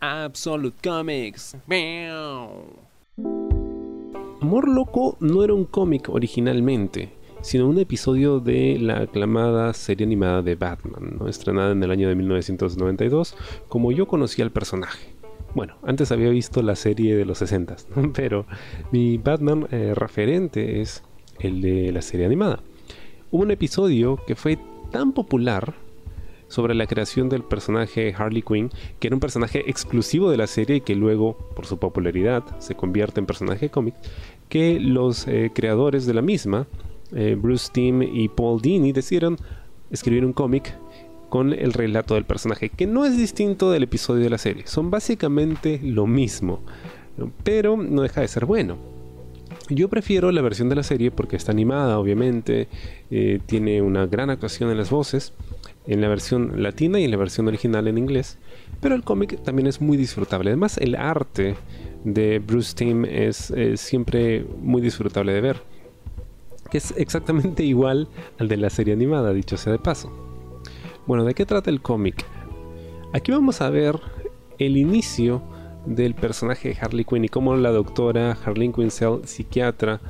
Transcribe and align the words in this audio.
Absolute 0.00 0.76
Comics. 0.82 1.56
Amor 4.40 4.68
Loco 4.68 5.16
no 5.20 5.42
era 5.42 5.54
un 5.54 5.64
cómic 5.64 6.08
originalmente, 6.08 7.10
sino 7.40 7.66
un 7.66 7.78
episodio 7.78 8.38
de 8.38 8.78
la 8.78 9.00
aclamada 9.00 9.72
serie 9.74 10.06
animada 10.06 10.42
de 10.42 10.54
Batman, 10.54 11.18
estrenada 11.28 11.72
en 11.72 11.82
el 11.82 11.90
año 11.90 12.08
de 12.08 12.14
1992, 12.14 13.36
como 13.68 13.90
yo 13.90 14.06
conocía 14.06 14.44
al 14.44 14.52
personaje. 14.52 15.14
Bueno, 15.54 15.76
antes 15.82 16.12
había 16.12 16.28
visto 16.30 16.62
la 16.62 16.76
serie 16.76 17.16
de 17.16 17.24
los 17.24 17.38
60, 17.38 17.76
pero 18.14 18.46
mi 18.92 19.18
Batman 19.18 19.66
eh, 19.72 19.94
referente 19.94 20.80
es 20.80 21.02
el 21.40 21.60
de 21.60 21.90
la 21.90 22.02
serie 22.02 22.26
animada. 22.26 22.60
Hubo 23.30 23.42
un 23.42 23.50
episodio 23.50 24.18
que 24.26 24.36
fue 24.36 24.58
tan 24.92 25.12
popular 25.12 25.74
sobre 26.48 26.74
la 26.74 26.86
creación 26.86 27.28
del 27.28 27.44
personaje 27.44 28.14
Harley 28.16 28.42
Quinn, 28.42 28.70
que 28.98 29.08
era 29.08 29.16
un 29.16 29.20
personaje 29.20 29.68
exclusivo 29.70 30.30
de 30.30 30.36
la 30.36 30.46
serie 30.46 30.76
y 30.76 30.80
que 30.80 30.94
luego, 30.94 31.36
por 31.54 31.66
su 31.66 31.78
popularidad, 31.78 32.42
se 32.58 32.74
convierte 32.74 33.20
en 33.20 33.26
personaje 33.26 33.70
cómic, 33.70 33.94
que 34.48 34.80
los 34.80 35.28
eh, 35.28 35.50
creadores 35.54 36.06
de 36.06 36.14
la 36.14 36.22
misma, 36.22 36.66
eh, 37.14 37.36
Bruce 37.40 37.70
Timm 37.72 38.02
y 38.02 38.28
Paul 38.28 38.60
Dini, 38.60 38.92
decidieron 38.92 39.38
escribir 39.90 40.24
un 40.24 40.32
cómic 40.32 40.74
con 41.28 41.52
el 41.52 41.72
relato 41.72 42.14
del 42.14 42.24
personaje, 42.24 42.70
que 42.70 42.86
no 42.86 43.04
es 43.04 43.16
distinto 43.16 43.70
del 43.70 43.82
episodio 43.82 44.24
de 44.24 44.30
la 44.30 44.38
serie, 44.38 44.66
son 44.66 44.90
básicamente 44.90 45.78
lo 45.82 46.06
mismo, 46.06 46.60
pero 47.44 47.76
no 47.76 48.02
deja 48.02 48.22
de 48.22 48.28
ser 48.28 48.46
bueno. 48.46 48.76
Yo 49.70 49.88
prefiero 49.88 50.32
la 50.32 50.40
versión 50.40 50.70
de 50.70 50.76
la 50.76 50.82
serie 50.82 51.10
porque 51.10 51.36
está 51.36 51.52
animada, 51.52 51.98
obviamente, 51.98 52.68
eh, 53.10 53.40
tiene 53.44 53.82
una 53.82 54.06
gran 54.06 54.30
actuación 54.30 54.70
en 54.70 54.78
las 54.78 54.88
voces, 54.88 55.34
en 55.88 56.02
la 56.02 56.08
versión 56.08 56.62
latina 56.62 57.00
y 57.00 57.04
en 57.04 57.10
la 57.10 57.16
versión 57.16 57.48
original 57.48 57.88
en 57.88 57.98
inglés. 57.98 58.38
Pero 58.80 58.94
el 58.94 59.02
cómic 59.02 59.42
también 59.42 59.66
es 59.66 59.80
muy 59.80 59.96
disfrutable. 59.96 60.50
Además, 60.50 60.78
el 60.78 60.94
arte 60.94 61.56
de 62.04 62.38
Bruce 62.38 62.74
Timm 62.74 63.04
es, 63.06 63.52
siempre 63.76 64.44
muy 64.60 64.82
disfrutable 64.82 65.32
de 65.32 65.40
ver. 65.40 65.62
Que 66.70 66.78
es 66.78 66.94
exactamente 66.96 67.62
igual 67.64 68.08
al 68.38 68.48
de 68.48 68.58
la 68.58 68.70
serie 68.70 68.92
animada, 68.92 69.32
dicho 69.32 69.56
sea 69.56 69.72
de 69.72 69.78
paso. 69.78 70.12
Bueno, 71.06 71.24
¿de 71.24 71.34
qué 71.34 71.46
trata 71.46 71.70
el 71.70 71.80
cómic? 71.80 72.24
Aquí 73.14 73.32
vamos 73.32 73.62
a 73.62 73.70
ver 73.70 73.98
el 74.58 74.76
inicio 74.76 75.42
del 75.86 76.14
personaje 76.14 76.68
de 76.68 76.76
Harley 76.78 77.06
Quinn 77.06 77.24
y 77.24 77.28
cómo 77.30 77.56
la 77.56 77.70
doctora 77.70 78.36
Harley 78.44 78.70
Quinzel, 78.70 79.20
psiquiatra, 79.24 80.00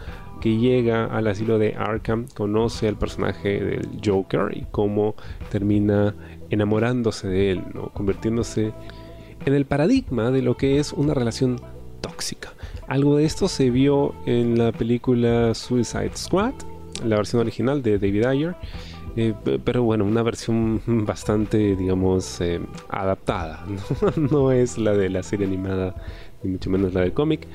que 0.41 0.57
llega 0.57 1.07
al 1.07 1.27
asilo 1.27 1.59
de 1.59 1.75
Arkham, 1.75 2.27
conoce 2.35 2.89
al 2.89 2.97
personaje 2.97 3.61
del 3.63 3.89
Joker 4.05 4.57
y 4.57 4.67
cómo 4.71 5.15
termina 5.51 6.15
enamorándose 6.51 7.29
de 7.29 7.53
él, 7.53 7.65
¿no? 7.75 7.89
convirtiéndose 7.89 8.73
en 9.45 9.55
el 9.55 9.67
paradigma 9.67 10.31
de 10.31 10.43
lo 10.43 10.57
que 10.57 10.79
es 10.79 10.93
una 10.93 11.15
relación 11.15 11.61
tóxica. 12.01 12.53
Algo 12.87 13.17
de 13.17 13.25
esto 13.25 13.49
se 13.49 13.71
vio 13.71 14.15
en 14.27 14.59
la 14.59 14.73
película 14.73 15.55
Suicide 15.55 16.17
Squad, 16.17 16.55
la 17.05 17.17
versión 17.17 17.41
original 17.41 17.83
de 17.83 17.99
David 17.99 18.25
Ayer, 18.25 18.57
eh, 19.17 19.35
pero 19.65 19.83
bueno, 19.83 20.05
una 20.05 20.23
versión 20.23 20.81
bastante, 20.87 21.77
digamos, 21.77 22.41
eh, 22.41 22.61
adaptada. 22.89 23.65
¿no? 24.17 24.53
es 24.53 24.79
la 24.79 24.93
de 24.93 25.09
la 25.09 25.23
serie 25.23 25.47
animada, 25.47 25.95
ni 26.43 26.53
mucho 26.53 26.71
menos 26.71 26.95
la 26.95 27.01
del 27.01 27.13
cómic. 27.13 27.47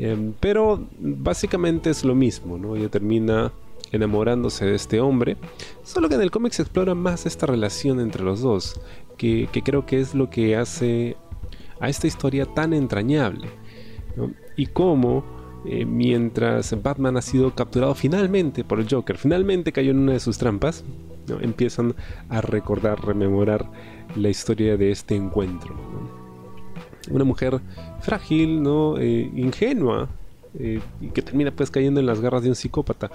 Em, 0.00 0.32
pero 0.40 0.88
básicamente 0.98 1.90
es 1.90 2.04
lo 2.04 2.14
mismo, 2.14 2.56
¿no? 2.56 2.74
Ella 2.74 2.88
termina 2.88 3.52
enamorándose 3.92 4.64
de 4.64 4.74
este 4.74 4.98
hombre, 4.98 5.36
solo 5.82 6.08
que 6.08 6.14
en 6.14 6.22
el 6.22 6.30
cómic 6.30 6.52
se 6.52 6.62
explora 6.62 6.94
más 6.94 7.26
esta 7.26 7.44
relación 7.44 8.00
entre 8.00 8.24
los 8.24 8.40
dos, 8.40 8.80
que, 9.18 9.46
creo 9.62 9.84
que 9.84 10.00
es 10.00 10.14
lo 10.14 10.30
que 10.30 10.56
hace 10.56 11.16
a 11.80 11.90
esta 11.90 12.06
historia 12.06 12.46
tan 12.46 12.72
entrañable, 12.72 13.50
y 14.56 14.66
cómo 14.66 15.22
eh, 15.66 15.84
mientras 15.84 16.82
Batman 16.82 17.18
ha 17.18 17.22
sido 17.22 17.54
capturado 17.54 17.94
finalmente 17.94 18.64
por 18.64 18.80
el 18.80 18.88
Joker, 18.88 19.18
finalmente 19.18 19.70
cayó 19.70 19.90
en 19.90 19.98
una 19.98 20.12
de 20.12 20.20
sus 20.20 20.38
trampas, 20.38 20.82
empiezan 21.42 21.94
a 22.30 22.40
recordar, 22.40 23.04
rememorar 23.04 23.70
la 24.16 24.30
historia 24.30 24.78
de 24.78 24.92
este 24.92 25.14
encuentro 25.14 26.19
una 27.10 27.24
mujer 27.24 27.60
frágil, 28.00 28.62
¿no? 28.62 28.98
Eh, 28.98 29.30
ingenua, 29.34 30.08
eh, 30.58 30.80
y 31.00 31.08
que 31.08 31.22
termina 31.22 31.52
pues 31.52 31.70
cayendo 31.70 32.00
en 32.00 32.06
las 32.06 32.20
garras 32.20 32.42
de 32.42 32.48
un 32.48 32.56
psicópata. 32.56 33.10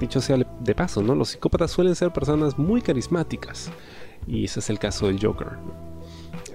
Dicho 0.00 0.20
sea 0.20 0.36
de 0.36 0.74
paso, 0.74 1.02
¿no? 1.02 1.14
Los 1.14 1.30
psicópatas 1.30 1.70
suelen 1.70 1.94
ser 1.94 2.12
personas 2.12 2.58
muy 2.58 2.82
carismáticas. 2.82 3.70
Y 4.26 4.44
ese 4.44 4.60
es 4.60 4.70
el 4.70 4.78
caso 4.78 5.06
del 5.06 5.24
Joker. 5.24 5.48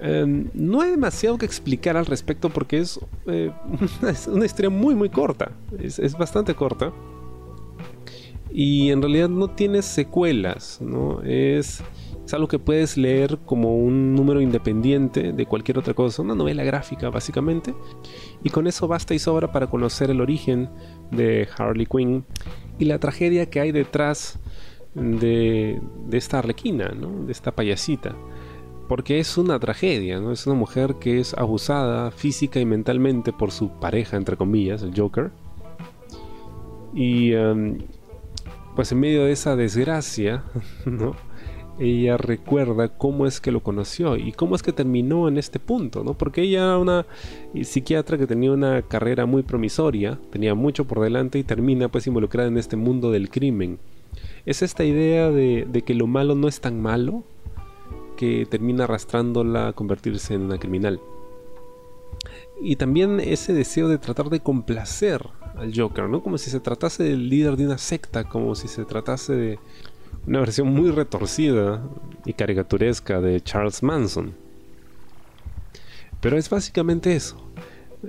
Em, 0.02 0.48
no 0.54 0.80
hay 0.80 0.90
demasiado 0.90 1.38
que 1.38 1.46
explicar 1.46 1.96
al 1.96 2.06
respecto 2.06 2.48
porque 2.50 2.78
es, 2.78 3.00
eh, 3.26 3.50
una, 4.28 4.44
historia 4.44 4.70
muy 4.70 4.94
muy 4.94 5.08
corta. 5.08 5.52
Es, 5.78 5.98
es, 5.98 6.16
bastante 6.16 6.54
corta. 6.54 6.92
Y 8.52 8.90
en 8.90 9.00
realidad 9.00 9.28
no 9.28 9.48
tiene 9.48 9.80
secuelas, 9.80 10.78
¿no? 10.80 11.22
Es 11.22 11.82
es 12.30 12.34
algo 12.34 12.46
que 12.46 12.60
puedes 12.60 12.96
leer 12.96 13.38
como 13.44 13.76
un 13.76 14.14
número 14.14 14.40
independiente 14.40 15.32
de 15.32 15.46
cualquier 15.46 15.78
otra 15.78 15.94
cosa, 15.94 16.22
una 16.22 16.36
novela 16.36 16.62
gráfica 16.62 17.10
básicamente. 17.10 17.74
Y 18.44 18.50
con 18.50 18.68
eso 18.68 18.86
basta 18.86 19.14
y 19.14 19.18
sobra 19.18 19.50
para 19.50 19.66
conocer 19.66 20.10
el 20.10 20.20
origen 20.20 20.70
de 21.10 21.48
Harley 21.58 21.86
Quinn 21.86 22.24
y 22.78 22.84
la 22.84 23.00
tragedia 23.00 23.50
que 23.50 23.58
hay 23.58 23.72
detrás 23.72 24.38
de, 24.94 25.80
esta 26.12 26.38
arlequina, 26.38 26.92
de 26.94 27.32
esta 27.32 27.50
payasita. 27.50 28.14
Porque 28.88 29.18
es 29.18 29.36
una 29.36 29.58
tragedia, 29.58 30.20
¿no? 30.20 30.30
Es 30.30 30.46
una 30.46 30.54
mujer 30.54 30.98
que 31.00 31.18
es 31.18 31.34
abusada 31.34 32.12
física 32.12 32.60
y 32.60 32.64
mentalmente 32.64 33.32
por 33.32 33.50
su 33.50 33.80
pareja, 33.80 34.16
entre 34.16 34.36
comillas, 34.36 34.84
el 34.84 34.92
Joker. 34.96 35.32
Y 36.94 37.34
um, 37.34 37.78
pues 38.76 38.92
en 38.92 39.00
medio 39.00 39.24
de 39.24 39.32
esa 39.32 39.56
desgracia, 39.56 40.44
¿no? 40.86 41.16
Ella 41.80 42.18
recuerda 42.18 42.88
cómo 42.88 43.26
es 43.26 43.40
que 43.40 43.50
lo 43.50 43.62
conoció 43.62 44.16
y 44.16 44.32
cómo 44.32 44.54
es 44.54 44.62
que 44.62 44.72
terminó 44.72 45.28
en 45.28 45.38
este 45.38 45.58
punto, 45.58 46.04
¿no? 46.04 46.12
Porque 46.12 46.42
ella 46.42 46.64
era 46.64 46.78
una 46.78 47.06
psiquiatra 47.62 48.18
que 48.18 48.26
tenía 48.26 48.52
una 48.52 48.82
carrera 48.82 49.24
muy 49.24 49.42
promisoria, 49.42 50.18
tenía 50.30 50.54
mucho 50.54 50.84
por 50.84 51.00
delante 51.00 51.38
y 51.38 51.42
termina 51.42 51.88
pues 51.88 52.06
involucrada 52.06 52.48
en 52.48 52.58
este 52.58 52.76
mundo 52.76 53.10
del 53.10 53.30
crimen. 53.30 53.78
Es 54.44 54.60
esta 54.60 54.84
idea 54.84 55.30
de, 55.30 55.82
que 55.86 55.94
lo 55.94 56.06
malo 56.06 56.34
no 56.34 56.48
es 56.48 56.60
tan 56.60 56.82
malo 56.82 57.24
que 58.18 58.46
termina 58.50 58.84
arrastrándola 58.84 59.68
a 59.68 59.72
convertirse 59.72 60.34
en 60.34 60.42
una 60.42 60.58
criminal. 60.58 61.00
Y 62.60 62.76
también 62.76 63.20
ese 63.20 63.54
deseo 63.54 63.88
de 63.88 63.96
tratar 63.96 64.28
de 64.28 64.40
complacer 64.40 65.26
al 65.56 65.72
Joker, 65.74 66.10
¿no? 66.10 66.22
Como 66.22 66.36
si 66.36 66.50
se 66.50 66.60
tratase 66.60 67.04
del 67.04 67.30
líder 67.30 67.56
de 67.56 67.64
una 67.64 67.78
secta, 67.78 68.24
como 68.24 68.54
si 68.54 68.68
se 68.68 68.84
tratase 68.84 69.34
de 69.34 69.58
una 70.30 70.38
versión 70.38 70.68
muy 70.68 70.92
retorcida 70.92 71.82
y 72.24 72.34
caricaturesca 72.34 73.20
de 73.20 73.40
Charles 73.40 73.82
Manson. 73.82 74.32
Pero 76.20 76.38
es 76.38 76.48
básicamente 76.48 77.16
eso. 77.16 77.36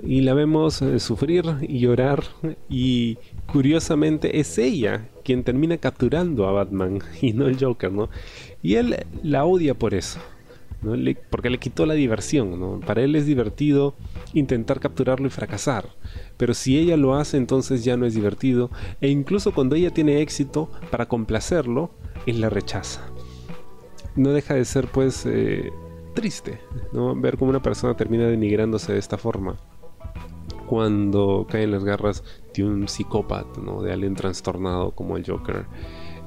Y 0.04 0.20
la 0.20 0.32
vemos 0.32 0.82
eh, 0.82 1.00
sufrir 1.00 1.44
y 1.62 1.80
llorar 1.80 2.22
y 2.68 3.18
curiosamente 3.46 4.38
es 4.38 4.56
ella 4.58 5.08
quien 5.24 5.42
termina 5.42 5.78
capturando 5.78 6.46
a 6.46 6.52
Batman 6.52 7.00
y 7.20 7.32
no 7.32 7.48
el 7.48 7.58
Joker, 7.58 7.90
¿no? 7.90 8.08
Y 8.62 8.76
él 8.76 9.04
la 9.24 9.44
odia 9.44 9.74
por 9.74 9.92
eso. 9.92 10.20
porque 11.28 11.50
le 11.50 11.58
quitó 11.58 11.86
la 11.86 11.94
diversión, 11.94 12.60
¿no? 12.60 12.78
Para 12.86 13.02
él 13.02 13.16
es 13.16 13.26
divertido 13.26 13.96
intentar 14.32 14.78
capturarlo 14.78 15.26
y 15.26 15.30
fracasar, 15.30 15.88
pero 16.36 16.54
si 16.54 16.78
ella 16.78 16.96
lo 16.96 17.16
hace 17.16 17.36
entonces 17.36 17.82
ya 17.82 17.96
no 17.96 18.06
es 18.06 18.14
divertido, 18.14 18.70
e 19.00 19.08
incluso 19.08 19.52
cuando 19.52 19.74
ella 19.74 19.90
tiene 19.90 20.22
éxito, 20.22 20.70
para 20.88 21.06
complacerlo, 21.06 21.90
él 22.26 22.40
la 22.40 22.50
rechaza. 22.50 23.02
No 24.16 24.30
deja 24.30 24.54
de 24.54 24.64
ser 24.64 24.88
pues 24.88 25.24
eh, 25.26 25.72
triste, 26.14 26.60
¿no? 26.92 27.14
Ver 27.14 27.38
cómo 27.38 27.50
una 27.50 27.62
persona 27.62 27.96
termina 27.96 28.26
denigrándose 28.26 28.92
de 28.92 28.98
esta 28.98 29.16
forma 29.16 29.56
cuando 30.72 31.46
cae 31.50 31.64
en 31.64 31.70
las 31.70 31.84
garras 31.84 32.24
de 32.54 32.64
un 32.64 32.88
psicópata, 32.88 33.60
¿no? 33.60 33.82
De 33.82 33.92
alguien 33.92 34.14
trastornado 34.14 34.92
como 34.92 35.18
el 35.18 35.26
Joker. 35.26 35.66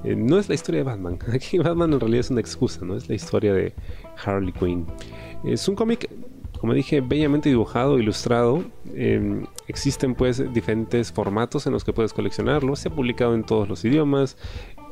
Eh, 0.03 0.15
no 0.15 0.38
es 0.38 0.50
la 0.50 0.53
historia 0.53 0.81
de 0.81 0.83
Batman. 0.83 1.18
Aquí 1.33 1.57
Batman 1.57 1.94
en 1.94 2.00
realidad 2.00 2.19
es 2.19 2.30
una 2.30 2.41
excusa, 2.41 2.86
¿no? 2.86 2.95
Es 2.95 3.09
la 3.09 3.15
historia 3.15 3.53
de 3.53 3.74
Harley 4.24 4.53
Quinn. 4.53 4.86
Es 5.44 5.68
un 5.68 5.75
cómic, 5.75 6.09
como 6.59 6.75
dije, 6.75 7.01
bellamente 7.01 7.50
dibujado, 7.50 7.98
ilustrado. 7.98 8.63
Em, 8.94 9.48
existen 9.68 10.13
pues 10.13 10.53
diferentes 10.53 11.12
formatos 11.12 11.65
en 11.65 11.74
los 11.74 11.83
que 11.83 11.91
puedes 11.91 12.13
coleccionarlo. 12.13 12.75
Se 12.75 12.89
ha 12.89 12.91
publicado 12.91 13.33
en 13.33 13.44
todos 13.44 13.68
los 13.68 13.83
idiomas 13.83 14.38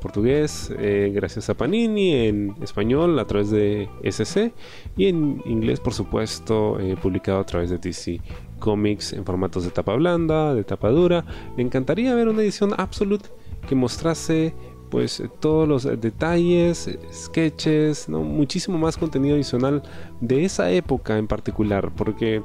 portugués 0.03 0.69
eh, 0.77 1.11
gracias 1.15 1.49
a 1.49 1.53
Panini, 1.53 2.13
en 2.27 2.55
español 2.61 3.17
a 3.19 3.25
través 3.25 3.49
de 3.49 3.87
SC 4.03 4.51
y 4.97 5.07
en 5.07 5.41
inglés 5.45 5.79
por 5.79 5.93
supuesto 5.93 6.77
eh, 6.77 6.97
publicado 7.01 7.39
a 7.39 7.45
través 7.45 7.69
de 7.69 7.77
DC 7.77 8.19
Comics 8.59 9.13
en 9.13 9.23
formatos 9.23 9.63
de 9.63 9.71
tapa 9.71 9.95
blanda, 9.95 10.53
de 10.53 10.65
tapa 10.65 10.89
dura. 10.89 11.23
Me 11.55 11.63
encantaría 11.63 12.13
ver 12.15 12.27
una 12.27 12.41
edición 12.41 12.73
Absolute 12.77 13.29
que 13.67 13.75
mostrase 13.75 14.53
pues 14.91 15.23
todos 15.39 15.67
los 15.67 15.83
detalles, 16.01 16.99
sketches, 17.11 18.09
¿no? 18.09 18.21
muchísimo 18.21 18.77
más 18.77 18.97
contenido 18.97 19.35
adicional 19.35 19.81
de 20.19 20.43
esa 20.43 20.69
época 20.69 21.17
en 21.17 21.27
particular, 21.27 21.91
porque 21.95 22.43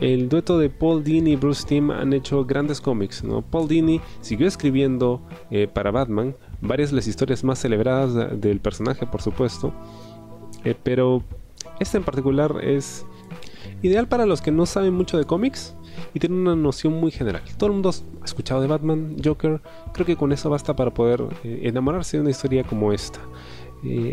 el 0.00 0.28
dueto 0.28 0.58
de 0.58 0.70
Paul 0.70 1.04
Dini 1.04 1.32
y 1.32 1.36
Bruce 1.36 1.64
Timm 1.66 1.90
han 1.90 2.12
hecho 2.12 2.44
grandes 2.44 2.80
cómics. 2.80 3.22
¿no? 3.22 3.42
Paul 3.42 3.68
Dini 3.68 4.00
siguió 4.20 4.48
escribiendo 4.48 5.22
eh, 5.50 5.68
para 5.72 5.90
Batman 5.90 6.34
varias 6.64 6.90
de 6.90 6.96
las 6.96 7.06
historias 7.06 7.44
más 7.44 7.58
celebradas 7.58 8.40
del 8.40 8.60
personaje, 8.60 9.06
por 9.06 9.22
supuesto, 9.22 9.72
eh, 10.64 10.74
pero 10.82 11.22
este 11.78 11.98
en 11.98 12.04
particular 12.04 12.56
es 12.62 13.06
ideal 13.82 14.08
para 14.08 14.26
los 14.26 14.40
que 14.40 14.50
no 14.50 14.66
saben 14.66 14.94
mucho 14.94 15.18
de 15.18 15.24
cómics 15.24 15.74
y 16.14 16.20
tienen 16.20 16.40
una 16.40 16.56
noción 16.56 16.94
muy 16.94 17.10
general. 17.10 17.42
Todo 17.58 17.68
el 17.68 17.72
mundo 17.74 17.90
ha 17.90 18.24
escuchado 18.24 18.60
de 18.60 18.66
Batman, 18.66 19.16
Joker, 19.22 19.60
creo 19.92 20.06
que 20.06 20.16
con 20.16 20.32
eso 20.32 20.50
basta 20.50 20.74
para 20.74 20.92
poder 20.92 21.22
eh, 21.44 21.60
enamorarse 21.64 22.16
de 22.16 22.22
una 22.22 22.30
historia 22.30 22.64
como 22.64 22.92
esta. 22.92 23.20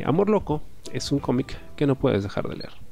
Amor 0.04 0.30
Loco 0.30 0.62
es 0.92 1.14
un 1.14 1.20
cómic 1.20 1.58
que 1.78 1.88
no 1.88 1.96
puedes 1.96 2.24
dejar 2.24 2.46
de 2.50 2.58
leer. 2.58 2.91